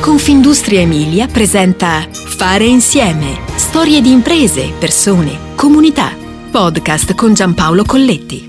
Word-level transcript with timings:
Confindustria 0.00 0.80
Emilia 0.80 1.26
presenta 1.26 2.08
Fare 2.10 2.64
insieme. 2.64 3.38
Storie 3.56 4.00
di 4.00 4.10
imprese, 4.10 4.72
persone, 4.78 5.54
comunità. 5.54 6.16
Podcast 6.50 7.14
con 7.14 7.34
Giampaolo 7.34 7.84
Colletti. 7.84 8.48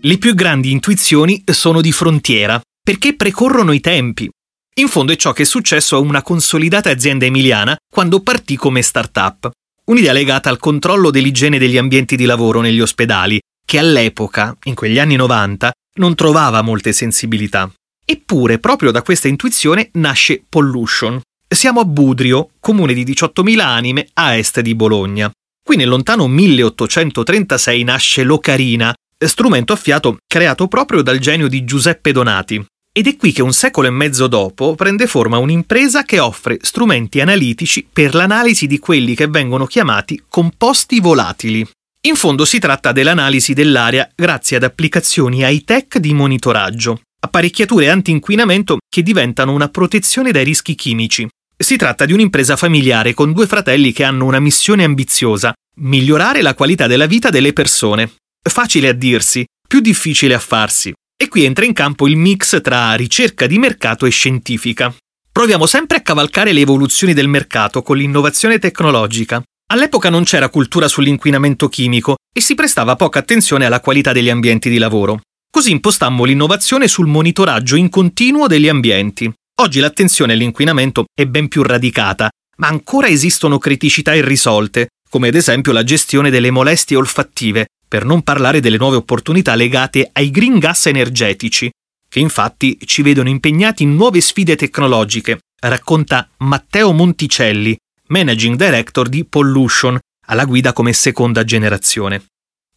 Le 0.00 0.18
più 0.18 0.34
grandi 0.34 0.70
intuizioni 0.70 1.42
sono 1.46 1.80
di 1.80 1.90
frontiera, 1.90 2.60
perché 2.80 3.16
precorrono 3.16 3.72
i 3.72 3.80
tempi. 3.80 4.30
In 4.74 4.86
fondo 4.86 5.12
è 5.12 5.16
ciò 5.16 5.32
che 5.32 5.42
è 5.42 5.46
successo 5.46 5.96
a 5.96 5.98
una 5.98 6.22
consolidata 6.22 6.90
azienda 6.90 7.24
emiliana 7.24 7.76
quando 7.92 8.20
partì 8.20 8.54
come 8.54 8.80
start-up. 8.80 9.50
Un'idea 9.86 10.12
legata 10.12 10.50
al 10.50 10.60
controllo 10.60 11.10
dell'igiene 11.10 11.58
degli 11.58 11.78
ambienti 11.78 12.14
di 12.14 12.26
lavoro 12.26 12.60
negli 12.60 12.80
ospedali, 12.80 13.40
che 13.66 13.78
all'epoca, 13.80 14.56
in 14.64 14.74
quegli 14.74 15.00
anni 15.00 15.16
90, 15.16 15.72
non 15.94 16.14
trovava 16.14 16.62
molte 16.62 16.92
sensibilità. 16.92 17.68
Eppure, 18.06 18.58
proprio 18.58 18.90
da 18.90 19.02
questa 19.02 19.28
intuizione 19.28 19.88
nasce 19.92 20.42
Pollution. 20.46 21.20
Siamo 21.48 21.80
a 21.80 21.84
Budrio, 21.84 22.50
comune 22.60 22.92
di 22.92 23.02
18.000 23.04 23.60
anime 23.60 24.08
a 24.14 24.36
est 24.36 24.60
di 24.60 24.74
Bologna. 24.74 25.30
Qui 25.62 25.76
nel 25.76 25.88
lontano 25.88 26.28
1836 26.28 27.82
nasce 27.84 28.22
l'Ocarina, 28.22 28.94
strumento 29.16 29.72
a 29.72 29.76
fiato 29.76 30.18
creato 30.26 30.68
proprio 30.68 31.00
dal 31.00 31.18
genio 31.18 31.48
di 31.48 31.64
Giuseppe 31.64 32.12
Donati. 32.12 32.62
Ed 32.92 33.06
è 33.06 33.16
qui 33.16 33.32
che 33.32 33.40
un 33.40 33.54
secolo 33.54 33.86
e 33.86 33.90
mezzo 33.90 34.26
dopo 34.26 34.74
prende 34.74 35.06
forma 35.06 35.38
un'impresa 35.38 36.04
che 36.04 36.18
offre 36.18 36.58
strumenti 36.60 37.20
analitici 37.20 37.88
per 37.90 38.14
l'analisi 38.14 38.66
di 38.66 38.78
quelli 38.78 39.14
che 39.14 39.28
vengono 39.28 39.64
chiamati 39.64 40.24
composti 40.28 41.00
volatili. 41.00 41.66
In 42.02 42.16
fondo 42.16 42.44
si 42.44 42.58
tratta 42.58 42.92
dell'analisi 42.92 43.54
dell'aria 43.54 44.08
grazie 44.14 44.58
ad 44.58 44.64
applicazioni 44.64 45.38
high-tech 45.40 45.96
di 45.96 46.12
monitoraggio 46.12 47.00
apparecchiature 47.24 47.90
anti-inquinamento 47.90 48.78
che 48.88 49.02
diventano 49.02 49.52
una 49.52 49.68
protezione 49.68 50.30
dai 50.30 50.44
rischi 50.44 50.74
chimici. 50.74 51.28
Si 51.56 51.76
tratta 51.76 52.04
di 52.04 52.12
un'impresa 52.12 52.56
familiare 52.56 53.14
con 53.14 53.32
due 53.32 53.46
fratelli 53.46 53.92
che 53.92 54.04
hanno 54.04 54.24
una 54.24 54.40
missione 54.40 54.84
ambiziosa, 54.84 55.52
migliorare 55.76 56.42
la 56.42 56.54
qualità 56.54 56.86
della 56.86 57.06
vita 57.06 57.30
delle 57.30 57.52
persone. 57.52 58.12
Facile 58.42 58.88
a 58.88 58.92
dirsi, 58.92 59.44
più 59.66 59.80
difficile 59.80 60.34
a 60.34 60.38
farsi. 60.38 60.92
E 61.16 61.28
qui 61.28 61.44
entra 61.44 61.64
in 61.64 61.72
campo 61.72 62.06
il 62.06 62.16
mix 62.16 62.60
tra 62.60 62.94
ricerca 62.94 63.46
di 63.46 63.58
mercato 63.58 64.04
e 64.04 64.10
scientifica. 64.10 64.94
Proviamo 65.32 65.66
sempre 65.66 65.96
a 65.96 66.02
cavalcare 66.02 66.52
le 66.52 66.60
evoluzioni 66.60 67.14
del 67.14 67.28
mercato 67.28 67.82
con 67.82 67.96
l'innovazione 67.96 68.58
tecnologica. 68.58 69.42
All'epoca 69.72 70.10
non 70.10 70.24
c'era 70.24 70.50
cultura 70.50 70.88
sull'inquinamento 70.88 71.68
chimico 71.68 72.16
e 72.32 72.40
si 72.40 72.54
prestava 72.54 72.96
poca 72.96 73.20
attenzione 73.20 73.64
alla 73.64 73.80
qualità 73.80 74.12
degli 74.12 74.28
ambienti 74.28 74.68
di 74.68 74.78
lavoro. 74.78 75.20
Così 75.54 75.70
impostammo 75.70 76.24
l'innovazione 76.24 76.88
sul 76.88 77.06
monitoraggio 77.06 77.76
in 77.76 77.88
continuo 77.88 78.48
degli 78.48 78.66
ambienti. 78.66 79.32
Oggi 79.60 79.78
l'attenzione 79.78 80.32
all'inquinamento 80.32 81.04
è 81.14 81.26
ben 81.26 81.46
più 81.46 81.62
radicata, 81.62 82.28
ma 82.56 82.66
ancora 82.66 83.06
esistono 83.06 83.58
criticità 83.58 84.16
irrisolte, 84.16 84.88
come 85.08 85.28
ad 85.28 85.36
esempio 85.36 85.70
la 85.70 85.84
gestione 85.84 86.30
delle 86.30 86.50
molestie 86.50 86.96
olfattive, 86.96 87.68
per 87.86 88.04
non 88.04 88.22
parlare 88.22 88.58
delle 88.58 88.78
nuove 88.78 88.96
opportunità 88.96 89.54
legate 89.54 90.10
ai 90.14 90.32
green 90.32 90.58
gas 90.58 90.86
energetici, 90.86 91.70
che 92.08 92.18
infatti 92.18 92.76
ci 92.84 93.02
vedono 93.02 93.28
impegnati 93.28 93.84
in 93.84 93.94
nuove 93.94 94.20
sfide 94.20 94.56
tecnologiche, 94.56 95.38
racconta 95.60 96.28
Matteo 96.38 96.90
Monticelli, 96.90 97.78
Managing 98.08 98.56
Director 98.56 99.08
di 99.08 99.24
Pollution, 99.24 99.96
alla 100.26 100.46
guida 100.46 100.72
come 100.72 100.92
seconda 100.92 101.44
generazione. 101.44 102.24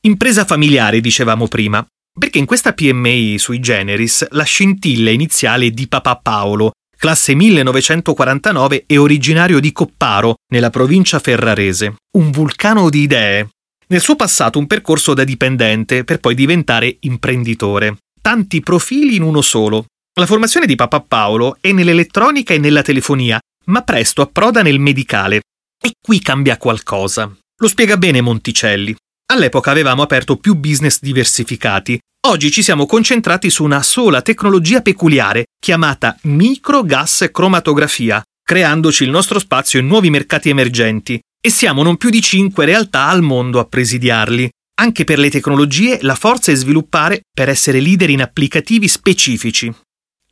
Impresa 0.01 0.45
familiare, 0.45 1.01
dicevamo 1.01 1.47
prima, 1.47 1.83
perché 2.17 2.37
in 2.37 2.45
questa 2.45 2.73
PMI 2.73 3.37
sui 3.37 3.59
generis 3.59 4.27
la 4.31 4.43
scintilla 4.43 5.11
iniziale 5.11 5.67
è 5.67 5.71
di 5.71 5.87
Papà 5.87 6.17
Paolo, 6.17 6.71
classe 6.97 7.35
1949 7.35 8.83
e 8.87 8.97
originario 8.97 9.59
di 9.59 9.71
Copparo, 9.71 10.35
nella 10.51 10.69
provincia 10.69 11.19
ferrarese. 11.19 11.95
Un 12.17 12.31
vulcano 12.31 12.89
di 12.89 13.01
idee. 13.01 13.49
Nel 13.89 14.01
suo 14.01 14.15
passato 14.15 14.59
un 14.59 14.67
percorso 14.67 15.13
da 15.13 15.23
dipendente 15.23 16.03
per 16.03 16.19
poi 16.19 16.35
diventare 16.35 16.97
imprenditore. 17.01 17.97
Tanti 18.21 18.59
profili 18.59 19.15
in 19.15 19.21
uno 19.21 19.41
solo. 19.41 19.85
La 20.19 20.25
formazione 20.25 20.65
di 20.65 20.75
Papà 20.75 21.01
Paolo 21.01 21.57
è 21.61 21.71
nell'elettronica 21.71 22.53
e 22.53 22.57
nella 22.57 22.81
telefonia, 22.81 23.39
ma 23.65 23.83
presto 23.83 24.21
approda 24.21 24.61
nel 24.63 24.79
medicale. 24.79 25.41
E 25.81 25.91
qui 26.01 26.19
cambia 26.19 26.57
qualcosa. 26.57 27.31
Lo 27.59 27.67
spiega 27.67 27.95
bene 27.97 28.21
Monticelli. 28.21 28.95
All'epoca 29.29 29.71
avevamo 29.71 30.03
aperto 30.03 30.37
più 30.37 30.55
business 30.55 30.99
diversificati. 31.01 31.99
Oggi 32.27 32.49
ci 32.49 32.63
siamo 32.63 32.85
concentrati 32.85 33.49
su 33.49 33.65
una 33.65 33.83
sola 33.83 34.21
tecnologia 34.21 34.81
peculiare, 34.81 35.47
chiamata 35.59 36.17
microgas 36.23 37.29
cromatografia, 37.31 38.23
creandoci 38.41 39.03
il 39.03 39.09
nostro 39.09 39.37
spazio 39.39 39.79
in 39.79 39.87
nuovi 39.87 40.09
mercati 40.09 40.47
emergenti. 40.47 41.19
E 41.41 41.49
siamo 41.49 41.83
non 41.83 41.97
più 41.97 42.09
di 42.09 42.21
5 42.21 42.63
realtà 42.63 43.07
al 43.07 43.21
mondo 43.21 43.59
a 43.59 43.65
presidiarli. 43.65 44.49
Anche 44.79 45.03
per 45.03 45.19
le 45.19 45.29
tecnologie 45.29 45.99
la 46.01 46.15
forza 46.15 46.53
è 46.53 46.55
sviluppare 46.55 47.23
per 47.29 47.49
essere 47.49 47.81
leader 47.81 48.09
in 48.09 48.21
applicativi 48.21 48.87
specifici. 48.87 49.73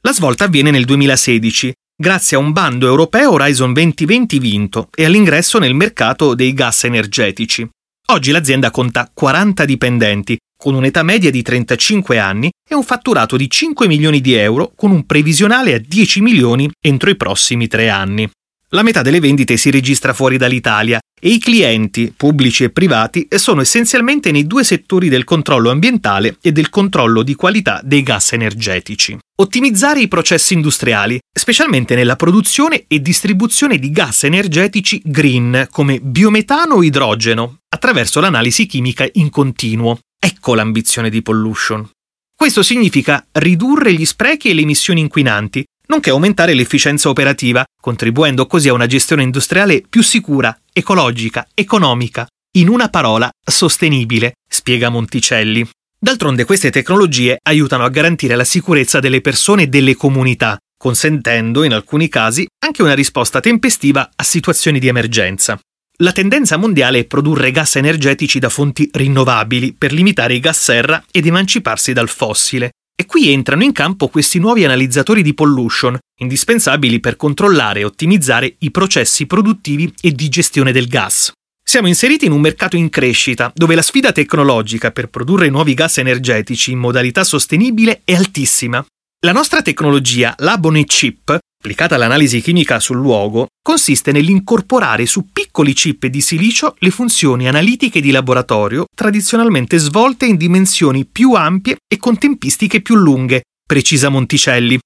La 0.02 0.14
svolta 0.14 0.46
avviene 0.46 0.72
nel 0.72 0.86
2016, 0.86 1.74
grazie 1.98 2.38
a 2.38 2.40
un 2.40 2.54
bando 2.54 2.88
europeo 2.88 3.32
Horizon 3.32 3.74
2020 3.74 4.40
vinto 4.40 4.88
e 4.96 5.04
all'ingresso 5.04 5.60
nel 5.60 5.74
mercato 5.74 6.34
dei 6.34 6.54
gas 6.54 6.86
energetici. 6.86 7.68
Oggi 8.08 8.30
l'azienda 8.30 8.70
conta 8.70 9.10
40 9.12 9.66
dipendenti, 9.66 10.38
con 10.56 10.76
un'età 10.76 11.02
media 11.02 11.32
di 11.32 11.42
35 11.42 12.20
anni 12.20 12.52
e 12.70 12.76
un 12.76 12.84
fatturato 12.84 13.36
di 13.36 13.50
5 13.50 13.88
milioni 13.88 14.22
di 14.22 14.36
euro 14.36 14.72
con 14.76 14.92
un 14.92 15.08
previsionale 15.08 15.74
a 15.74 15.80
10 15.80 16.22
milioni 16.22 16.70
entro 16.80 17.10
i 17.10 17.16
prossimi 17.16 17.68
tre 17.68 17.90
anni. 17.90 18.30
La 18.70 18.82
metà 18.82 19.04
delle 19.04 19.20
vendite 19.20 19.58
si 19.58 19.70
registra 19.70 20.12
fuori 20.14 20.38
dall'Italia 20.38 21.00
e 21.20 21.30
i 21.30 21.38
clienti, 21.38 22.12
pubblici 22.16 22.64
e 22.64 22.72
privati, 22.72 23.28
sono 23.36 23.62
essenzialmente 23.62 24.32
nei 24.32 24.48
due 24.48 24.64
settori 24.64 25.08
del 25.08 25.24
controllo 25.24 25.70
ambientale 25.70 26.38
e 26.42 26.52
del 26.52 26.70
controllo 26.70 27.22
di 27.22 27.36
qualità 27.36 27.80
dei 27.84 28.02
gas 28.02 28.34
energetici. 28.34 29.18
Ottimizzare 29.38 30.02
i 30.02 30.08
processi 30.08 30.54
industriali, 30.54 31.20
specialmente 31.32 31.94
nella 31.94 32.16
produzione 32.16 32.86
e 32.88 33.02
distribuzione 33.02 33.78
di 33.78 33.92
gas 33.92 34.24
energetici 34.24 35.02
green 35.06 35.68
come 35.70 36.00
biometano 36.00 36.76
o 36.76 36.84
idrogeno, 36.84 37.60
attraverso 37.70 38.20
l'analisi 38.20 38.66
chimica 38.66 39.08
in 39.14 39.30
continuo. 39.30 40.00
Ecco 40.20 40.56
l'ambizione 40.56 41.10
di 41.12 41.22
Pollution. 41.22 41.88
Questo 42.36 42.64
significa 42.64 43.26
ridurre 43.34 43.94
gli 43.94 44.06
sprechi 44.06 44.50
e 44.50 44.54
le 44.54 44.62
emissioni 44.62 45.00
inquinanti, 45.02 45.64
nonché 45.88 46.10
aumentare 46.10 46.54
l'efficienza 46.54 47.10
operativa, 47.10 47.64
contribuendo 47.80 48.48
così 48.48 48.70
a 48.70 48.74
una 48.74 48.88
gestione 48.88 49.24
industriale 49.24 49.84
più 49.88 50.02
sicura, 50.02 50.58
ecologica, 50.72 51.48
economica, 51.54 52.28
in 52.58 52.70
una 52.70 52.90
parola 52.90 53.30
sostenibile, 53.44 54.36
spiega 54.48 54.90
Monticelli. 54.90 55.68
D'altronde 55.98 56.46
queste 56.46 56.70
tecnologie 56.70 57.38
aiutano 57.44 57.84
a 57.84 57.90
garantire 57.90 58.36
la 58.36 58.44
sicurezza 58.44 59.00
delle 59.00 59.22
persone 59.22 59.64
e 59.64 59.68
delle 59.68 59.96
comunità, 59.96 60.58
consentendo 60.78 61.64
in 61.64 61.74
alcuni 61.74 62.10
casi 62.10 62.46
anche 62.64 62.82
una 62.82 62.94
risposta 62.94 63.40
tempestiva 63.40 64.12
a 64.16 64.24
situazioni 64.24 64.80
di 64.80 64.88
emergenza. 64.88 65.60
La 66.00 66.12
tendenza 66.12 66.58
mondiale 66.58 67.00
è 67.00 67.06
produrre 67.06 67.52
gas 67.52 67.78
energetici 67.78 68.38
da 68.38 68.50
fonti 68.50 68.90
rinnovabili 68.92 69.74
per 69.74 69.94
limitare 69.94 70.34
i 70.34 70.40
gas 70.40 70.62
serra 70.62 71.04
ed 71.10 71.26
emanciparsi 71.26 71.94
dal 71.94 72.10
fossile. 72.10 72.72
E 72.98 73.06
qui 73.06 73.30
entrano 73.30 73.64
in 73.64 73.74
campo 73.74 74.08
questi 74.08 74.40
nuovi 74.40 74.64
analizzatori 74.64 75.22
di 75.22 75.34
pollution, 75.34 75.98
indispensabili 76.22 77.02
per 77.02 77.18
controllare 77.18 77.82
e 77.82 77.84
ottimizzare 77.84 78.56
i 78.60 78.72
processi 78.72 79.26
produttivi 79.26 79.94
e 80.00 80.12
di 80.12 80.30
gestione 80.30 80.72
del 80.72 80.88
gas. 80.88 81.30
Siamo 81.62 81.90
inseriti 81.90 82.26
in 82.26 82.32
un 82.32 82.40
mercato 82.40 82.78
in 82.78 82.90
crescita, 82.90 83.52
dove 83.54 83.76
la 83.76 83.82
sfida 83.82 84.14
tecnologica 84.14 84.92
per 84.92 85.10
produrre 85.10 85.50
nuovi 85.50 85.74
gas 85.74 85.98
energetici 85.98 86.72
in 86.72 86.80
modalità 86.80 87.26
sostenibile 87.26 88.02
è 88.06 88.16
altissima. 88.16 88.86
La 89.26 89.34
nostra 89.34 89.62
tecnologia, 89.62 90.34
l'Abone 90.38 90.86
Chip, 90.86 91.38
applicata 91.66 91.96
all'analisi 91.96 92.42
chimica 92.42 92.80
sul 92.80 92.98
luogo, 92.98 93.48
consiste 93.60 94.12
nell'incorporare 94.12 95.08
su 95.08 95.26
piccoli 95.34 95.74
chip 95.74 96.06
di 96.06 96.22
silicio 96.22 96.76
le 96.78 96.92
funzioni 96.92 97.48
analitiche 97.48 98.02
di 98.02 98.12
laboratorio 98.12 98.86
tradizionalmente 98.94 99.80
svolte 99.80 100.28
in 100.28 100.38
dimensioni 100.38 101.06
più 101.06 101.34
ampie 101.34 101.78
e 101.92 101.98
con 101.98 102.20
tempistiche 102.20 102.82
più 102.82 102.94
lunghe, 102.94 103.46
precisa 103.66 104.10
Monticelli. 104.10 104.78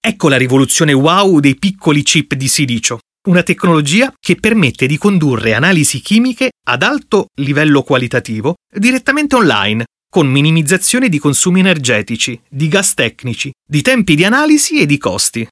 Ecco 0.00 0.28
la 0.28 0.36
rivoluzione 0.36 0.92
wow 0.92 1.40
dei 1.40 1.56
piccoli 1.56 2.04
chip 2.04 2.34
di 2.34 2.46
silicio, 2.46 3.00
una 3.26 3.42
tecnologia 3.42 4.14
che 4.20 4.36
permette 4.36 4.86
di 4.86 4.96
condurre 4.96 5.54
analisi 5.54 5.98
chimiche 5.98 6.50
ad 6.68 6.84
alto 6.84 7.26
livello 7.40 7.82
qualitativo 7.82 8.54
direttamente 8.72 9.34
online, 9.34 9.86
con 10.08 10.28
minimizzazione 10.28 11.08
di 11.08 11.18
consumi 11.18 11.58
energetici, 11.58 12.40
di 12.48 12.68
gas 12.68 12.94
tecnici, 12.94 13.50
di 13.66 13.82
tempi 13.82 14.14
di 14.14 14.24
analisi 14.24 14.80
e 14.80 14.86
di 14.86 14.98
costi. 14.98 15.46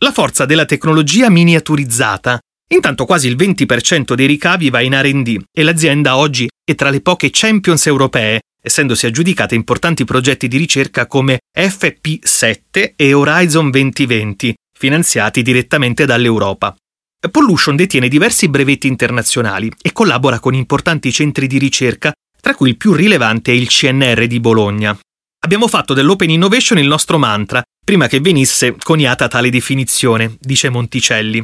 La 0.00 0.12
forza 0.12 0.44
della 0.44 0.64
tecnologia 0.64 1.28
miniaturizzata. 1.28 2.38
Intanto 2.72 3.04
quasi 3.04 3.26
il 3.26 3.34
20% 3.34 4.14
dei 4.14 4.28
ricavi 4.28 4.70
va 4.70 4.80
in 4.80 4.94
RD 4.94 5.42
e 5.50 5.62
l'azienda 5.64 6.16
oggi 6.16 6.48
è 6.64 6.76
tra 6.76 6.90
le 6.90 7.00
poche 7.00 7.30
champions 7.32 7.84
europee, 7.86 8.42
essendosi 8.62 9.06
aggiudicata 9.06 9.56
importanti 9.56 10.04
progetti 10.04 10.46
di 10.46 10.56
ricerca 10.56 11.08
come 11.08 11.40
FP7 11.52 12.92
e 12.94 13.12
Horizon 13.12 13.70
2020, 13.70 14.54
finanziati 14.78 15.42
direttamente 15.42 16.06
dall'Europa. 16.06 16.76
Pollution 17.32 17.74
detiene 17.74 18.06
diversi 18.06 18.48
brevetti 18.48 18.86
internazionali 18.86 19.68
e 19.82 19.90
collabora 19.90 20.38
con 20.38 20.54
importanti 20.54 21.10
centri 21.10 21.48
di 21.48 21.58
ricerca, 21.58 22.12
tra 22.40 22.54
cui 22.54 22.68
il 22.68 22.76
più 22.76 22.92
rilevante 22.92 23.50
è 23.50 23.54
il 23.56 23.66
CNR 23.66 24.28
di 24.28 24.38
Bologna. 24.38 24.96
Abbiamo 25.40 25.66
fatto 25.66 25.92
dell'Open 25.92 26.30
Innovation 26.30 26.78
il 26.78 26.86
nostro 26.86 27.18
mantra, 27.18 27.62
prima 27.88 28.06
che 28.06 28.20
venisse 28.20 28.76
coniata 28.78 29.28
tale 29.28 29.48
definizione, 29.48 30.36
dice 30.40 30.68
Monticelli. 30.68 31.42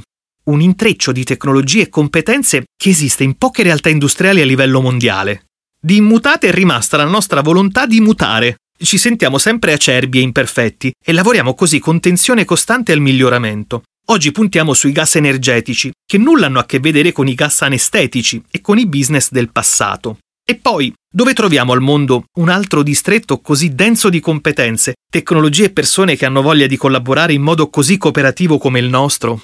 Un 0.50 0.60
intreccio 0.60 1.10
di 1.10 1.24
tecnologie 1.24 1.84
e 1.84 1.88
competenze 1.88 2.64
che 2.76 2.90
esiste 2.90 3.24
in 3.24 3.38
poche 3.38 3.62
realtà 3.62 3.88
industriali 3.88 4.42
a 4.42 4.44
livello 4.44 4.82
mondiale. 4.82 5.46
Di 5.80 5.96
immutata 5.96 6.46
è 6.46 6.52
rimasta 6.52 6.98
la 6.98 7.06
nostra 7.06 7.40
volontà 7.40 7.86
di 7.86 7.98
mutare. 8.02 8.56
Ci 8.78 8.98
sentiamo 8.98 9.38
sempre 9.38 9.72
acerbi 9.72 10.18
e 10.18 10.20
imperfetti 10.20 10.92
e 11.02 11.12
lavoriamo 11.14 11.54
così 11.54 11.78
con 11.78 11.98
tensione 11.98 12.44
costante 12.44 12.92
al 12.92 13.00
miglioramento. 13.00 13.84
Oggi 14.08 14.30
puntiamo 14.30 14.74
sui 14.74 14.92
gas 14.92 15.14
energetici, 15.14 15.92
che 16.04 16.18
nulla 16.18 16.44
hanno 16.44 16.58
a 16.58 16.66
che 16.66 16.78
vedere 16.78 17.12
con 17.12 17.26
i 17.26 17.34
gas 17.34 17.62
anestetici 17.62 18.44
e 18.50 18.60
con 18.60 18.76
i 18.76 18.86
business 18.86 19.30
del 19.30 19.50
passato. 19.50 20.18
E 20.46 20.56
poi, 20.56 20.92
dove 21.10 21.32
troviamo 21.32 21.72
al 21.72 21.80
mondo 21.80 22.24
un 22.34 22.50
altro 22.50 22.82
distretto 22.82 23.40
così 23.40 23.74
denso 23.74 24.10
di 24.10 24.20
competenze, 24.20 24.96
tecnologie 25.10 25.64
e 25.64 25.70
persone 25.70 26.16
che 26.16 26.26
hanno 26.26 26.42
voglia 26.42 26.66
di 26.66 26.76
collaborare 26.76 27.32
in 27.32 27.40
modo 27.40 27.70
così 27.70 27.96
cooperativo 27.96 28.58
come 28.58 28.78
il 28.78 28.90
nostro? 28.90 29.40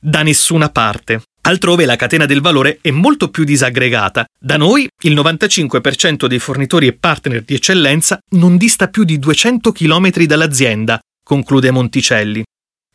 Da 0.00 0.22
nessuna 0.22 0.68
parte. 0.68 1.22
Altrove 1.46 1.86
la 1.86 1.96
catena 1.96 2.24
del 2.24 2.40
valore 2.40 2.78
è 2.80 2.92
molto 2.92 3.30
più 3.30 3.42
disaggregata. 3.42 4.24
Da 4.38 4.56
noi 4.56 4.88
il 5.02 5.14
95% 5.14 6.26
dei 6.26 6.38
fornitori 6.38 6.86
e 6.86 6.92
partner 6.92 7.42
di 7.42 7.54
eccellenza 7.54 8.20
non 8.36 8.56
dista 8.56 8.86
più 8.86 9.02
di 9.02 9.18
200 9.18 9.72
km 9.72 10.24
dall'azienda, 10.24 11.00
conclude 11.24 11.72
Monticelli. 11.72 12.44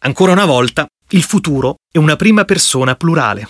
Ancora 0.03 0.31
una 0.31 0.45
volta, 0.45 0.87
il 1.09 1.23
futuro 1.23 1.75
è 1.91 1.97
una 1.97 2.15
prima 2.15 2.45
persona 2.45 2.95
plurale. 2.95 3.49